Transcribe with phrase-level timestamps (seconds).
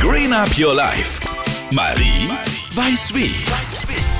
[0.00, 1.20] Green Up Your Life.
[1.74, 2.28] Marie
[2.74, 3.34] weiß wie.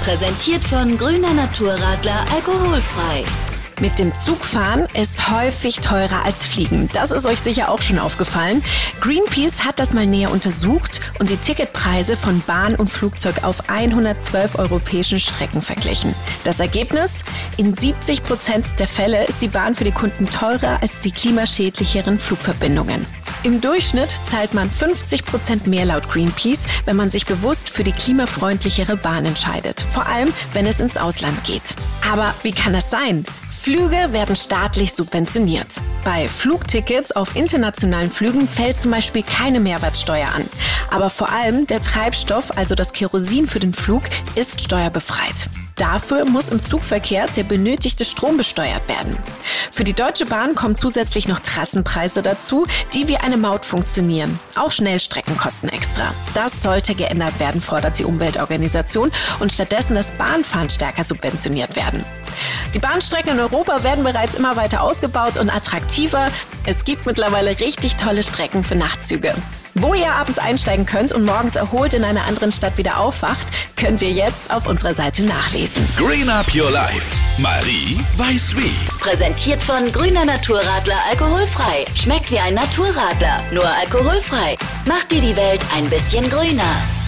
[0.05, 3.25] Präsentiert von Grüner Naturradler alkoholfrei.
[3.81, 6.89] Mit dem Zug fahren ist häufig teurer als Fliegen.
[6.93, 8.63] Das ist euch sicher auch schon aufgefallen.
[9.01, 14.59] Greenpeace hat das mal näher untersucht und die Ticketpreise von Bahn und Flugzeug auf 112
[14.59, 16.15] europäischen Strecken verglichen.
[16.45, 17.25] Das Ergebnis?
[17.57, 22.21] In 70 Prozent der Fälle ist die Bahn für die Kunden teurer als die klimaschädlicheren
[22.21, 23.05] Flugverbindungen.
[23.45, 27.91] Im Durchschnitt zahlt man 50 Prozent mehr laut Greenpeace, wenn man sich bewusst für die
[27.91, 29.85] klimafreundlichere Bahn entscheidet.
[29.89, 31.75] Vor allem, wenn es ins Ausland geht.
[32.09, 33.25] Aber wie kann das sein?
[33.51, 35.83] Flüge werden staatlich subventioniert.
[36.05, 40.45] Bei Flugtickets auf internationalen Flügen fällt zum Beispiel keine Mehrwertsteuer an.
[40.91, 44.03] Aber vor allem der Treibstoff, also das Kerosin für den Flug,
[44.37, 45.49] ist steuerbefreit.
[45.77, 49.17] Dafür muss im Zugverkehr der benötigte Strom besteuert werden.
[49.71, 54.39] Für die Deutsche Bahn kommen zusätzlich noch Trassenpreise dazu, die wie eine Maut funktionieren.
[54.55, 56.13] Auch Schnellstrecken kosten extra.
[56.35, 62.05] Das sollte geändert werden, fordert die Umweltorganisation und stattdessen das Bahnfahren stärker subventioniert werden.
[62.75, 66.29] Die Bahnstrecken in Europa werden bereits immer weiter ausgebaut und attraktiver.
[66.65, 69.35] Es gibt mittlerweile richtig tolle Strecken für Nachtzüge.
[69.75, 74.01] Wo ihr abends einsteigen könnt und morgens erholt in einer anderen Stadt wieder aufwacht, könnt
[74.03, 75.87] ihr jetzt auf unserer Seite nachlesen.
[75.97, 77.17] Green Up Your Life.
[77.39, 78.75] Marie weiß wie.
[79.01, 81.85] Präsentiert von Grüner Naturradler alkoholfrei.
[81.95, 84.57] Schmeckt wie ein Naturradler, nur alkoholfrei.
[84.87, 87.02] Macht dir die Welt ein bisschen grüner.